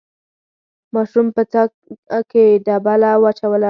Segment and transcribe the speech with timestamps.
[0.93, 3.59] ماشوم په څاه کې ډبله واچوله.